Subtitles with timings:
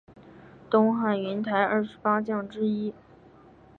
[0.67, 2.91] 东汉云台二十八将之一。